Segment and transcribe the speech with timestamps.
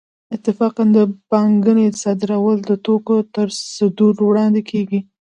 [0.35, 0.99] اتفاقاً د
[1.29, 4.99] پانګې صادرول د توکو تر صدور وړاندې کېږي